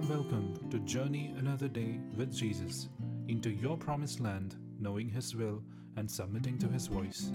warm 0.00 0.08
welcome 0.08 0.70
to 0.70 0.78
Journey 0.80 1.34
Another 1.38 1.68
Day 1.68 1.98
with 2.16 2.32
Jesus 2.32 2.88
into 3.28 3.50
your 3.50 3.76
promised 3.76 4.20
land, 4.20 4.56
knowing 4.78 5.08
His 5.08 5.34
will 5.34 5.62
and 5.96 6.10
submitting 6.10 6.58
to 6.58 6.68
His 6.68 6.86
voice. 6.86 7.32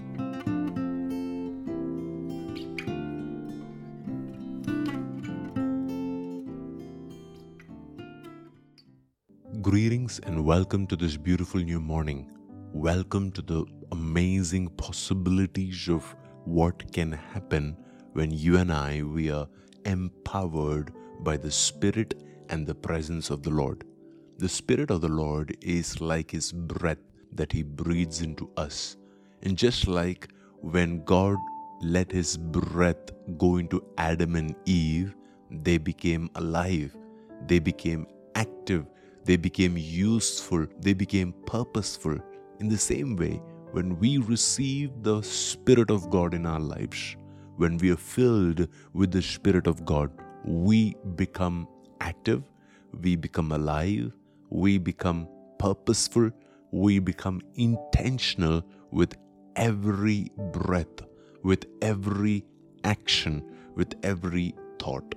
Greetings 9.60 10.20
and 10.20 10.44
welcome 10.44 10.86
to 10.86 10.96
this 10.96 11.16
beautiful 11.16 11.60
new 11.60 11.80
morning. 11.80 12.30
Welcome 12.72 13.30
to 13.32 13.42
the 13.42 13.64
amazing 13.92 14.68
possibilities 14.70 15.88
of 15.88 16.14
what 16.44 16.92
can 16.92 17.12
happen 17.12 17.76
when 18.12 18.30
you 18.30 18.56
and 18.58 18.72
I 18.72 19.02
we 19.02 19.30
are 19.30 19.46
empowered 19.84 20.92
by 21.20 21.36
the 21.36 21.50
Spirit 21.50 22.22
and 22.50 22.66
the 22.66 22.74
presence 22.74 23.30
of 23.30 23.42
the 23.42 23.50
Lord. 23.50 23.84
The 24.38 24.48
Spirit 24.48 24.90
of 24.90 25.00
the 25.00 25.08
Lord 25.08 25.56
is 25.62 26.00
like 26.00 26.30
His 26.30 26.52
breath 26.52 26.98
that 27.32 27.52
He 27.52 27.62
breathes 27.62 28.22
into 28.22 28.50
us. 28.56 28.96
And 29.42 29.56
just 29.56 29.86
like 29.86 30.28
when 30.60 31.04
God 31.04 31.36
let 31.82 32.10
His 32.12 32.36
breath 32.36 33.10
go 33.38 33.56
into 33.56 33.84
Adam 33.98 34.36
and 34.36 34.54
Eve, 34.64 35.14
they 35.50 35.78
became 35.78 36.30
alive, 36.34 36.96
they 37.46 37.58
became 37.58 38.06
active, 38.34 38.86
they 39.24 39.36
became 39.36 39.76
useful, 39.76 40.66
they 40.80 40.92
became 40.94 41.32
purposeful. 41.46 42.18
In 42.60 42.68
the 42.68 42.78
same 42.78 43.16
way, 43.16 43.40
when 43.72 43.98
we 43.98 44.18
receive 44.18 44.90
the 45.02 45.22
Spirit 45.22 45.90
of 45.90 46.08
God 46.10 46.34
in 46.34 46.46
our 46.46 46.60
lives, 46.60 47.16
when 47.56 47.78
we 47.78 47.90
are 47.90 47.96
filled 47.96 48.68
with 48.92 49.10
the 49.10 49.22
Spirit 49.22 49.66
of 49.66 49.84
God, 49.84 50.10
we 50.44 50.94
become 51.16 51.66
active, 52.00 52.42
we 53.02 53.16
become 53.16 53.52
alive, 53.52 54.12
we 54.50 54.78
become 54.78 55.28
purposeful, 55.58 56.30
we 56.72 56.98
become 56.98 57.40
intentional 57.54 58.62
with 58.90 59.14
every 59.56 60.30
breath, 60.52 61.02
with 61.42 61.66
every 61.82 62.44
action, 62.84 63.42
with 63.74 63.94
every 64.02 64.54
thought. 64.78 65.14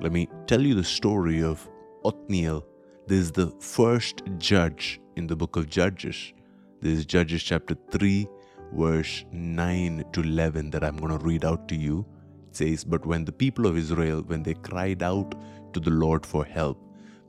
Let 0.00 0.12
me 0.12 0.28
tell 0.46 0.60
you 0.60 0.74
the 0.74 0.84
story 0.84 1.42
of 1.42 1.68
Othniel. 2.04 2.64
This 3.06 3.20
is 3.20 3.32
the 3.32 3.48
first 3.60 4.22
judge 4.38 5.00
in 5.16 5.26
the 5.26 5.36
book 5.36 5.56
of 5.56 5.68
Judges. 5.68 6.32
This 6.80 6.98
is 6.98 7.06
Judges 7.06 7.42
chapter 7.42 7.76
3, 7.90 8.28
verse 8.72 9.24
9 9.32 10.04
to 10.12 10.20
11 10.22 10.70
that 10.70 10.84
I'm 10.84 10.96
going 10.96 11.16
to 11.16 11.24
read 11.24 11.44
out 11.44 11.68
to 11.68 11.76
you 11.76 12.04
It 12.48 12.56
says, 12.56 12.84
But 12.84 13.06
when 13.06 13.24
the 13.24 13.32
people 13.32 13.66
of 13.66 13.76
Israel, 13.76 14.22
when 14.22 14.42
they 14.42 14.54
cried 14.54 15.02
out 15.02 15.34
to 15.74 15.80
the 15.80 15.90
Lord 15.90 16.24
for 16.24 16.44
help, 16.44 16.78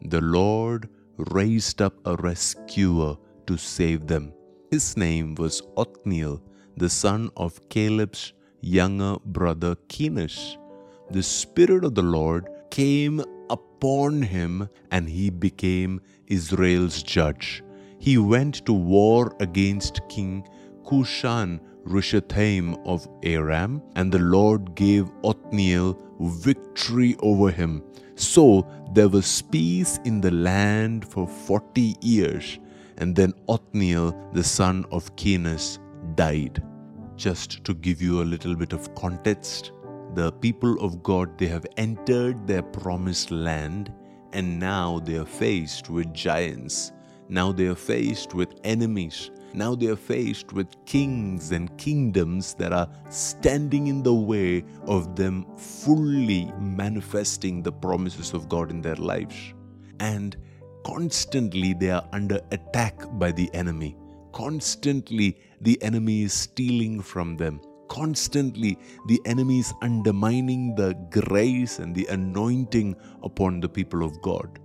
the 0.01 0.21
Lord 0.21 0.89
raised 1.17 1.81
up 1.81 1.95
a 2.05 2.15
rescuer 2.15 3.17
to 3.47 3.57
save 3.57 4.07
them. 4.07 4.33
His 4.71 4.97
name 4.97 5.35
was 5.35 5.61
Othniel, 5.77 6.41
the 6.77 6.89
son 6.89 7.29
of 7.37 7.69
Caleb's 7.69 8.33
younger 8.61 9.17
brother 9.25 9.75
Kenaz. 9.89 10.57
The 11.11 11.23
Spirit 11.23 11.83
of 11.83 11.95
the 11.95 12.01
Lord 12.01 12.49
came 12.71 13.19
upon 13.49 14.21
him 14.21 14.67
and 14.91 15.07
he 15.07 15.29
became 15.29 16.01
Israel's 16.27 17.03
judge. 17.03 17.63
He 17.99 18.17
went 18.17 18.65
to 18.65 18.73
war 18.73 19.35
against 19.39 20.01
King 20.09 20.47
Cushan 20.85 21.59
Rishathaim 21.85 22.83
of 22.85 23.07
Aram, 23.23 23.81
and 23.95 24.11
the 24.11 24.19
Lord 24.19 24.75
gave 24.75 25.09
Othniel 25.23 26.01
victory 26.19 27.15
over 27.19 27.51
him. 27.51 27.83
So 28.15 28.67
there 28.93 29.09
was 29.09 29.41
peace 29.41 29.99
in 30.05 30.21
the 30.21 30.31
land 30.31 31.05
for 31.05 31.27
forty 31.27 31.95
years, 32.01 32.59
and 32.97 33.15
then 33.15 33.33
Othniel, 33.49 34.15
the 34.33 34.43
son 34.43 34.85
of 34.91 35.15
Kenaz, 35.15 35.79
died. 36.15 36.63
Just 37.15 37.63
to 37.63 37.73
give 37.73 38.01
you 38.01 38.21
a 38.21 38.23
little 38.23 38.55
bit 38.55 38.73
of 38.73 38.93
context, 38.95 39.71
the 40.15 40.31
people 40.31 40.79
of 40.79 41.03
God 41.03 41.37
they 41.37 41.47
have 41.47 41.65
entered 41.77 42.47
their 42.47 42.63
promised 42.63 43.31
land 43.31 43.91
and 44.31 44.59
now 44.59 44.99
they 44.99 45.15
are 45.15 45.25
faced 45.25 45.89
with 45.89 46.13
giants. 46.13 46.91
Now 47.29 47.51
they 47.51 47.67
are 47.67 47.75
faced 47.75 48.33
with 48.33 48.59
enemies 48.63 49.31
now 49.55 49.73
they 49.73 49.87
are 49.87 49.95
faced 49.95 50.51
with 50.51 50.67
kings 50.85 51.51
and 51.51 51.75
kingdoms 51.77 52.53
that 52.55 52.73
are 52.73 52.89
standing 53.09 53.87
in 53.87 54.03
the 54.03 54.13
way 54.13 54.65
of 54.85 55.15
them 55.15 55.45
fully 55.55 56.51
manifesting 56.59 57.63
the 57.63 57.71
promises 57.71 58.33
of 58.33 58.49
God 58.49 58.69
in 58.69 58.81
their 58.81 58.95
lives. 58.95 59.53
And 59.99 60.35
constantly 60.85 61.73
they 61.73 61.89
are 61.89 62.07
under 62.11 62.41
attack 62.51 62.95
by 63.13 63.31
the 63.31 63.49
enemy. 63.53 63.95
Constantly 64.33 65.37
the 65.61 65.81
enemy 65.81 66.23
is 66.23 66.33
stealing 66.33 67.01
from 67.01 67.37
them. 67.37 67.61
Constantly 67.87 68.77
the 69.07 69.21
enemy 69.25 69.59
is 69.59 69.73
undermining 69.81 70.75
the 70.75 70.93
grace 71.11 71.79
and 71.79 71.95
the 71.95 72.07
anointing 72.07 72.95
upon 73.23 73.61
the 73.61 73.69
people 73.69 74.03
of 74.03 74.21
God. 74.21 74.59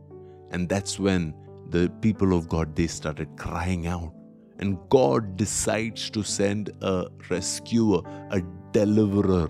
And 0.50 0.68
that's 0.68 0.98
when 0.98 1.34
the 1.68 1.88
people 2.00 2.36
of 2.36 2.48
God 2.48 2.74
they 2.74 2.88
started 2.88 3.28
crying 3.36 3.86
out 3.86 4.12
and 4.60 4.78
God 4.90 5.36
decides 5.36 6.10
to 6.10 6.22
send 6.22 6.70
a 6.82 7.06
rescuer, 7.28 8.02
a 8.30 8.42
deliverer 8.72 9.48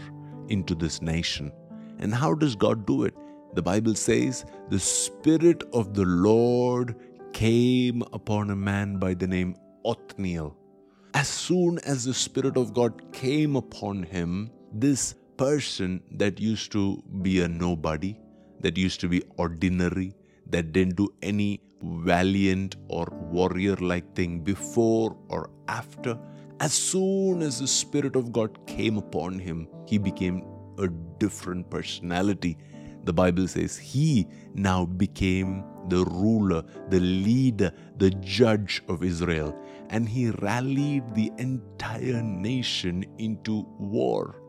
into 0.48 0.75
this 0.75 1.03
nation. 1.03 1.53
And 1.98 2.15
how 2.15 2.34
does 2.34 2.56
God 2.56 2.87
do 2.87 3.04
it? 3.04 3.15
The 3.54 3.62
Bible 3.62 3.94
says, 3.94 4.44
The 4.69 4.78
Spirit 4.78 5.65
of 5.72 5.94
the 5.94 6.04
Lord 6.04 6.94
came 7.32 8.03
upon 8.12 8.50
a 8.50 8.56
man 8.56 8.98
by 8.98 9.15
the 9.15 9.26
name 9.26 9.56
Othniel. 9.84 10.56
As 11.15 11.28
soon 11.28 11.81
as 11.81 12.04
the 12.04 12.15
Spirit 12.15 12.56
of 12.56 12.72
God 12.72 13.12
came 13.12 13.56
upon 13.56 14.04
him, 14.04 14.50
this 14.72 15.15
person 15.37 16.00
that 16.12 16.38
used 16.38 16.71
to 16.72 17.03
be 17.22 17.41
a 17.41 17.48
nobody, 17.48 18.16
that 18.60 18.77
used 18.77 19.00
to 19.00 19.09
be 19.09 19.22
ordinary, 19.37 20.15
that 20.47 20.72
didn't 20.72 20.97
do 20.97 21.09
any 21.22 21.60
valiant 21.82 22.76
or 22.88 23.06
warrior 23.30 23.76
like 23.76 24.14
thing 24.14 24.41
before 24.41 25.16
or 25.28 25.50
after. 25.68 26.18
As 26.60 26.72
soon 26.72 27.42
as 27.42 27.60
the 27.60 27.66
Spirit 27.66 28.16
of 28.16 28.32
God 28.32 28.66
came 28.66 28.98
upon 28.98 29.38
him, 29.38 29.68
he 29.86 29.98
became 29.98 30.44
a 30.78 30.88
different 31.18 31.70
personality. 31.70 32.58
The 33.04 33.12
Bible 33.12 33.48
says 33.48 33.78
he 33.78 34.26
now 34.54 34.84
became 34.84 35.64
the 35.88 36.04
ruler, 36.04 36.62
the 36.91 37.00
leader, 37.00 37.72
the 37.97 38.10
judge 38.10 38.82
of 38.88 39.02
Israel, 39.02 39.56
and 39.88 40.08
he 40.08 40.30
rallied 40.30 41.14
the 41.14 41.32
entire 41.38 42.22
nation 42.22 43.04
into 43.18 43.66
war 43.78 44.39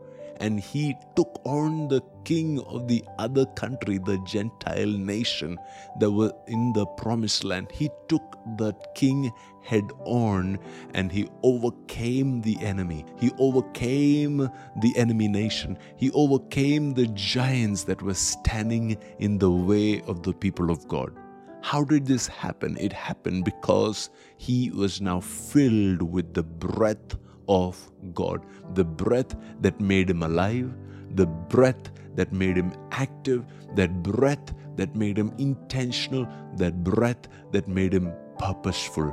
and 0.42 0.58
he 0.58 0.96
took 1.14 1.40
on 1.44 1.86
the 1.86 2.02
king 2.24 2.60
of 2.62 2.88
the 2.88 3.02
other 3.20 3.46
country, 3.46 3.98
the 3.98 4.18
Gentile 4.26 4.90
nation 4.90 5.56
that 6.00 6.10
were 6.10 6.32
in 6.48 6.72
the 6.72 6.84
promised 6.84 7.44
land. 7.44 7.68
He 7.72 7.88
took 8.08 8.38
that 8.58 8.94
king 8.96 9.30
head 9.62 9.84
on 10.04 10.58
and 10.94 11.12
he 11.12 11.28
overcame 11.44 12.40
the 12.42 12.56
enemy. 12.60 13.04
He 13.20 13.30
overcame 13.38 14.38
the 14.80 14.92
enemy 14.96 15.28
nation. 15.28 15.78
He 15.96 16.10
overcame 16.10 16.94
the 16.94 17.06
giants 17.06 17.84
that 17.84 18.02
were 18.02 18.14
standing 18.14 18.98
in 19.20 19.38
the 19.38 19.50
way 19.50 20.02
of 20.08 20.24
the 20.24 20.32
people 20.32 20.72
of 20.72 20.88
God. 20.88 21.16
How 21.62 21.84
did 21.84 22.04
this 22.04 22.26
happen? 22.26 22.76
It 22.80 22.92
happened 22.92 23.44
because 23.44 24.10
he 24.36 24.72
was 24.72 25.00
now 25.00 25.20
filled 25.20 26.02
with 26.02 26.34
the 26.34 26.42
breath 26.42 27.16
of 27.52 27.78
God. 28.14 28.44
The 28.74 28.84
breath 28.84 29.36
that 29.60 29.78
made 29.80 30.08
him 30.08 30.22
alive, 30.22 30.72
the 31.14 31.26
breath 31.26 31.90
that 32.14 32.32
made 32.32 32.56
him 32.56 32.72
active, 32.90 33.44
that 33.74 34.02
breath 34.02 34.54
that 34.76 34.96
made 34.96 35.18
him 35.18 35.32
intentional, 35.38 36.26
that 36.56 36.82
breath 36.82 37.28
that 37.52 37.68
made 37.68 37.92
him 37.92 38.12
purposeful. 38.38 39.08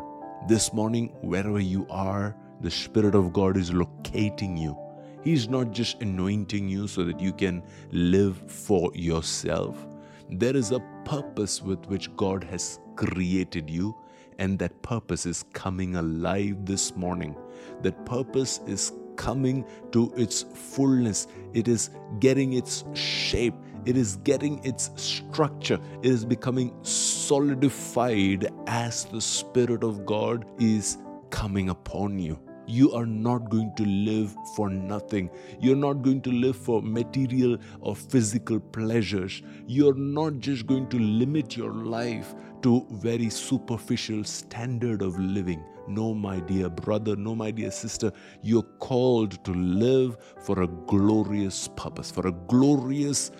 This 0.47 0.71
morning, 0.73 1.09
wherever 1.21 1.59
you 1.59 1.85
are, 1.89 2.35
the 2.61 2.71
Spirit 2.71 3.15
of 3.15 3.33
God 3.33 3.57
is 3.57 3.73
locating 3.73 4.55
you. 4.55 4.77
He's 5.21 5.49
not 5.49 5.71
just 5.71 6.01
anointing 6.01 6.69
you 6.69 6.87
so 6.87 7.03
that 7.03 7.19
you 7.19 7.33
can 7.33 7.61
live 7.91 8.37
for 8.49 8.89
yourself. 8.95 9.85
There 10.29 10.55
is 10.55 10.71
a 10.71 10.83
purpose 11.03 11.61
with 11.61 11.85
which 11.87 12.15
God 12.15 12.43
has 12.45 12.79
created 12.95 13.69
you 13.69 13.95
and 14.39 14.57
that 14.59 14.81
purpose 14.81 15.25
is 15.25 15.45
coming 15.53 15.95
alive 15.97 16.65
this 16.65 16.95
morning. 16.95 17.35
That 17.83 18.05
purpose 18.05 18.61
is 18.65 18.93
coming 19.17 19.65
to 19.91 20.11
its 20.15 20.43
fullness, 20.53 21.27
it 21.53 21.67
is 21.67 21.89
getting 22.19 22.53
its 22.53 22.85
shape, 22.93 23.53
it 23.85 23.97
is 23.97 24.15
getting 24.17 24.63
its 24.63 24.91
structure, 24.95 25.77
it 26.01 26.09
is 26.09 26.23
becoming 26.23 26.73
solidified 26.83 28.49
as 28.67 29.05
the 29.05 29.21
Spirit 29.21 29.83
of 29.83 30.05
God 30.05 30.45
is 30.57 30.97
coming 31.29 31.69
upon 31.69 32.17
you. 32.17 32.39
You 32.69 32.91
are 32.93 33.07
not 33.07 33.49
going 33.49 33.73
to 33.77 33.83
live 33.83 34.35
for 34.55 34.69
nothing. 34.69 35.31
You're 35.59 35.75
not 35.75 36.03
going 36.03 36.21
to 36.21 36.31
live 36.31 36.55
for 36.55 36.83
material 36.83 37.57
or 37.81 37.95
physical 37.95 38.59
pleasures. 38.59 39.41
You're 39.65 39.95
not 39.95 40.37
just 40.37 40.67
going 40.67 40.87
to 40.89 40.99
limit 40.99 41.57
your 41.57 41.73
life 41.73 42.35
to 42.61 42.85
very 42.91 43.31
superficial 43.31 44.23
standard 44.23 45.01
of 45.01 45.17
living. 45.19 45.63
No, 45.87 46.13
my 46.13 46.41
dear 46.41 46.69
brother, 46.69 47.15
no, 47.15 47.33
my 47.33 47.49
dear 47.49 47.71
sister, 47.71 48.11
you're 48.43 48.69
called 48.77 49.43
to 49.45 49.51
live 49.51 50.17
for 50.39 50.61
a 50.61 50.67
glorious 50.67 51.69
purpose, 51.69 52.11
for 52.11 52.27
a 52.27 52.31
glorious 52.31 53.31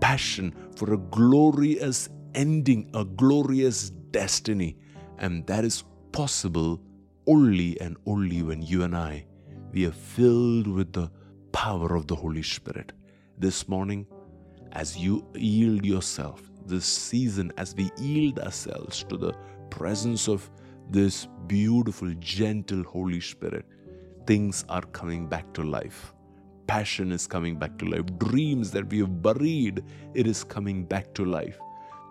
passion, 0.00 0.54
for 0.76 0.94
a 0.94 0.96
glorious 0.96 2.08
ending, 2.34 2.90
a 2.94 3.04
glorious 3.04 3.90
destiny. 3.90 4.78
And 5.18 5.46
that 5.46 5.66
is 5.66 5.84
possible 6.12 6.80
only 7.28 7.78
and 7.80 7.96
only 8.06 8.42
when 8.42 8.62
you 8.62 8.82
and 8.82 8.96
I 8.96 9.24
we 9.72 9.86
are 9.86 9.92
filled 9.92 10.66
with 10.66 10.92
the 10.94 11.10
power 11.52 11.94
of 11.94 12.06
the 12.06 12.14
Holy 12.14 12.42
Spirit. 12.42 12.92
This 13.38 13.68
morning, 13.68 14.06
as 14.72 14.96
you 14.96 15.26
yield 15.34 15.84
yourself, 15.84 16.40
this 16.64 16.86
season, 16.86 17.52
as 17.58 17.74
we 17.74 17.90
yield 17.98 18.38
ourselves 18.38 19.04
to 19.10 19.18
the 19.18 19.34
presence 19.68 20.26
of 20.26 20.50
this 20.90 21.28
beautiful, 21.46 22.14
gentle 22.18 22.82
Holy 22.82 23.20
Spirit, 23.20 23.66
things 24.26 24.64
are 24.70 24.82
coming 24.82 25.26
back 25.26 25.52
to 25.52 25.62
life. 25.62 26.14
Passion 26.66 27.12
is 27.12 27.26
coming 27.26 27.58
back 27.58 27.78
to 27.78 27.84
life. 27.84 28.06
Dreams 28.18 28.70
that 28.70 28.88
we 28.88 29.00
have 29.00 29.22
buried, 29.22 29.84
it 30.14 30.26
is 30.26 30.44
coming 30.44 30.82
back 30.82 31.12
to 31.14 31.26
life. 31.26 31.58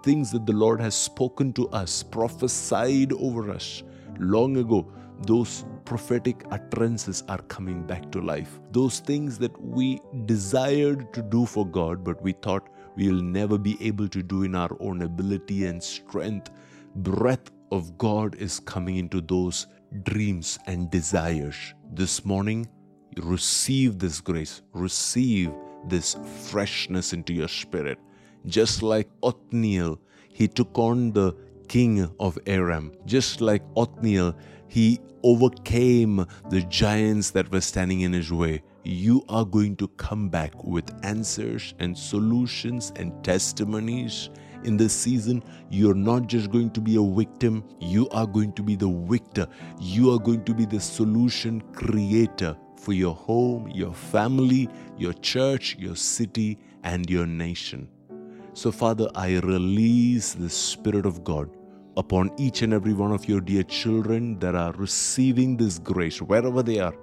Things 0.04 0.32
that 0.32 0.46
the 0.46 0.54
Lord 0.54 0.80
has 0.80 0.94
spoken 0.94 1.54
to 1.54 1.68
us, 1.70 2.04
prophesied 2.04 3.14
over 3.14 3.50
us 3.50 3.82
long 4.20 4.58
ago, 4.58 4.92
those 5.26 5.66
prophetic 5.86 6.44
utterances 6.52 7.24
are 7.28 7.42
coming 7.44 7.84
back 7.84 8.12
to 8.12 8.22
life. 8.22 8.60
Those 8.72 9.00
things 9.00 9.38
that 9.40 9.60
we 9.62 10.00
desired 10.26 11.14
to 11.14 11.22
do 11.22 11.46
for 11.46 11.66
God, 11.66 12.04
but 12.04 12.22
we 12.22 12.34
thought 12.34 12.70
we'll 12.96 13.22
never 13.22 13.58
be 13.58 13.78
able 13.82 14.08
to 14.10 14.22
do 14.22 14.44
in 14.44 14.56
our 14.56 14.76
own 14.80 15.02
ability 15.02 15.66
and 15.66 15.82
strength. 15.82 16.52
Breath 16.96 17.52
of 17.72 17.98
God 17.98 18.36
is 18.36 18.60
coming 18.60 18.98
into 18.98 19.22
those 19.22 19.68
dreams 20.04 20.60
and 20.68 20.90
desires. 20.92 21.74
This 21.94 22.26
morning, 22.26 22.68
receive 23.18 24.00
this 24.00 24.22
grace, 24.22 24.62
receive 24.74 25.52
this 25.88 26.16
freshness 26.50 27.14
into 27.14 27.34
your 27.34 27.48
spirit. 27.48 27.98
Just 28.46 28.84
like 28.84 29.10
Othniel, 29.24 30.00
he 30.30 30.48
took 30.48 30.78
on 30.78 31.12
the 31.12 31.36
king 31.68 32.10
of 32.20 32.38
Aram. 32.46 32.92
Just 33.06 33.42
like 33.42 33.64
Othniel, 33.76 34.36
he 34.68 35.00
overcame 35.24 36.26
the 36.50 36.62
giants 36.64 37.32
that 37.32 37.52
were 37.52 37.62
standing 37.62 38.02
in 38.02 38.14
his 38.14 38.32
way. 38.32 38.62
You 38.84 39.24
are 39.28 39.46
going 39.46 39.76
to 39.78 39.88
come 39.90 40.30
back 40.30 40.64
with 40.64 40.94
answers 41.04 41.74
and 41.80 41.98
solutions 41.98 42.94
and 42.96 43.12
testimonies. 43.24 44.30
In 44.64 44.78
this 44.78 44.94
season, 44.94 45.44
you're 45.70 45.94
not 45.94 46.28
just 46.28 46.52
going 46.52 46.72
to 46.72 46.82
be 46.82 46.96
a 46.96 47.02
victim, 47.02 47.64
you 47.80 48.10
are 48.10 48.26
going 48.26 48.54
to 48.54 48.64
be 48.64 48.76
the 48.76 48.90
victor. 48.90 49.48
You 49.80 50.14
are 50.14 50.20
going 50.20 50.44
to 50.46 50.54
be 50.54 50.66
the 50.66 50.80
solution 50.80 51.62
creator 51.74 52.58
for 52.78 52.94
your 52.94 53.16
home, 53.16 53.68
your 53.70 53.94
family, 53.94 54.70
your 54.98 55.14
church, 55.14 55.76
your 55.78 55.96
city, 55.96 56.58
and 56.84 57.10
your 57.10 57.26
nation. 57.28 57.90
So, 58.58 58.72
Father, 58.72 59.08
I 59.14 59.38
release 59.38 60.34
the 60.34 60.50
Spirit 60.50 61.06
of 61.06 61.24
God 61.24 61.48
upon 61.96 62.32
each 62.40 62.64
and 62.64 62.74
every 62.74 62.94
one 62.94 63.12
of 63.12 63.30
your 63.30 63.40
dear 63.40 63.62
children 63.62 64.40
that 64.40 64.56
are 64.56 64.72
receiving 64.72 65.58
this 65.58 65.78
grace 65.78 66.24
wherever 66.24 66.64
they 66.64 66.80
are. 66.80 66.96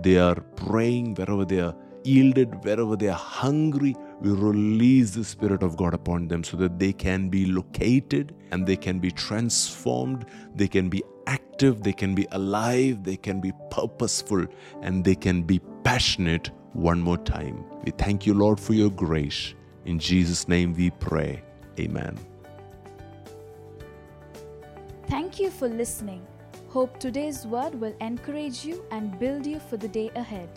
They 0.00 0.16
are 0.16 0.36
praying, 0.56 1.16
wherever 1.16 1.44
they 1.44 1.60
are 1.60 1.76
yielded, 2.04 2.64
wherever 2.64 2.96
they 2.96 3.08
are 3.08 3.18
hungry, 3.18 3.94
we 4.22 4.30
release 4.30 5.10
the 5.10 5.24
Spirit 5.24 5.62
of 5.62 5.76
God 5.76 5.92
upon 5.92 6.26
them 6.28 6.42
so 6.42 6.56
that 6.56 6.78
they 6.78 6.94
can 6.94 7.28
be 7.28 7.44
located 7.44 8.34
and 8.50 8.66
they 8.66 8.76
can 8.76 8.98
be 8.98 9.10
transformed, 9.10 10.24
they 10.54 10.68
can 10.68 10.88
be 10.88 11.04
active, 11.26 11.82
they 11.82 11.92
can 11.92 12.14
be 12.14 12.26
alive, 12.30 13.04
they 13.04 13.18
can 13.18 13.42
be 13.42 13.52
purposeful, 13.70 14.46
and 14.80 15.04
they 15.04 15.14
can 15.14 15.42
be 15.42 15.60
passionate 15.82 16.50
one 16.72 17.02
more 17.02 17.18
time. 17.18 17.62
We 17.84 17.90
thank 17.90 18.24
you, 18.24 18.32
Lord, 18.32 18.58
for 18.58 18.72
your 18.72 18.90
grace. 18.90 19.52
In 19.84 19.98
Jesus' 19.98 20.48
name 20.48 20.74
we 20.74 20.90
pray. 20.90 21.42
Amen. 21.78 22.18
Thank 25.08 25.38
you 25.38 25.50
for 25.50 25.68
listening. 25.68 26.26
Hope 26.68 26.98
today's 26.98 27.46
word 27.46 27.74
will 27.74 27.94
encourage 28.00 28.64
you 28.64 28.84
and 28.90 29.18
build 29.18 29.46
you 29.46 29.60
for 29.60 29.76
the 29.76 29.88
day 29.88 30.10
ahead. 30.16 30.48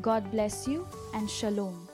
God 0.00 0.30
bless 0.30 0.66
you 0.68 0.86
and 1.14 1.28
shalom. 1.28 1.87